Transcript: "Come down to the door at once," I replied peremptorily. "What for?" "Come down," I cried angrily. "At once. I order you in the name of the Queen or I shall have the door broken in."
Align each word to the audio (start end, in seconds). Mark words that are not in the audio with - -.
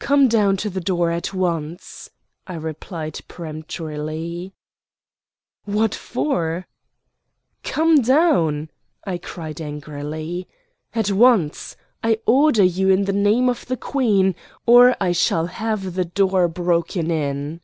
"Come 0.00 0.26
down 0.26 0.56
to 0.56 0.68
the 0.68 0.80
door 0.80 1.12
at 1.12 1.32
once," 1.32 2.10
I 2.44 2.54
replied 2.54 3.20
peremptorily. 3.28 4.52
"What 5.64 5.94
for?" 5.94 6.66
"Come 7.62 8.02
down," 8.02 8.72
I 9.04 9.16
cried 9.16 9.60
angrily. 9.60 10.48
"At 10.92 11.12
once. 11.12 11.76
I 12.02 12.18
order 12.26 12.64
you 12.64 12.88
in 12.90 13.04
the 13.04 13.12
name 13.12 13.48
of 13.48 13.64
the 13.66 13.76
Queen 13.76 14.34
or 14.66 14.96
I 15.00 15.12
shall 15.12 15.46
have 15.46 15.94
the 15.94 16.04
door 16.04 16.48
broken 16.48 17.08
in." 17.12 17.60